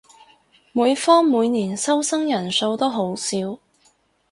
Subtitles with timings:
[0.71, 3.59] 每科每年收生人數都好少